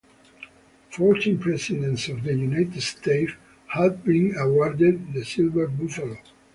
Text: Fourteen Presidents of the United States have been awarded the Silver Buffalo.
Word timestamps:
Fourteen 0.89 1.37
Presidents 1.37 2.07
of 2.09 2.23
the 2.23 2.33
United 2.33 2.81
States 2.81 3.33
have 3.67 4.03
been 4.03 4.35
awarded 4.35 5.13
the 5.13 5.23
Silver 5.23 5.67
Buffalo. 5.67 6.17